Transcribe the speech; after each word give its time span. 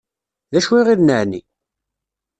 D 0.51 0.53
acu 0.57 0.71
i 0.79 0.81
ɣilen 0.87 1.13
εni? 1.21 1.41